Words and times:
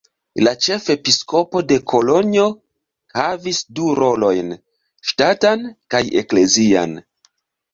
La 0.45 0.51
ĉefepiskopo 0.67 1.61
de 1.71 1.77
Kolonjo 1.91 2.45
havis 3.19 3.59
du 3.81 3.93
rolojn: 4.01 4.51
ŝtatan 5.11 5.69
kaj 5.97 6.03
eklezian. 6.25 6.99